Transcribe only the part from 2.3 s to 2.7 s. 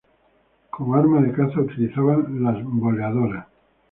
las